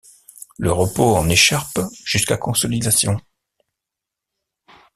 Le 0.57 0.71
repos 0.71 1.15
en 1.15 1.29
écharpe 1.29 1.79
jusqu'à 2.03 2.35
consolidation. 2.35 3.21